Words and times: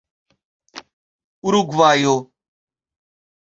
urugvajo 1.47 2.15